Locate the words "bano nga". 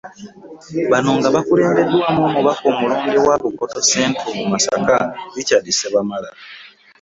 0.91-1.29